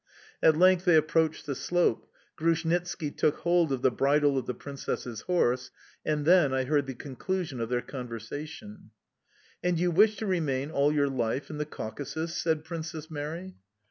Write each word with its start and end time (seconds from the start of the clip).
At 0.41 0.57
length 0.57 0.85
they 0.85 0.95
approached 0.95 1.45
the 1.45 1.53
slope; 1.53 2.07
Grushnitski 2.35 3.11
took 3.11 3.35
hold 3.41 3.71
of 3.71 3.83
the 3.83 3.91
bridle 3.91 4.35
of 4.35 4.47
the 4.47 4.55
Princess's 4.55 5.21
horse, 5.21 5.69
and 6.03 6.25
then 6.25 6.51
I 6.55 6.63
heard 6.63 6.87
the 6.87 6.95
conclusion 6.95 7.59
of 7.61 7.69
their 7.69 7.83
conversation: 7.83 8.89
"And 9.63 9.79
you 9.79 9.91
wish 9.91 10.15
to 10.15 10.25
remain 10.25 10.71
all 10.71 10.91
your 10.91 11.07
life 11.07 11.51
in 11.51 11.59
the 11.59 11.67
Caucasus?" 11.67 12.35
said 12.35 12.63
Princess 12.63 13.11
Mary. 13.11 13.57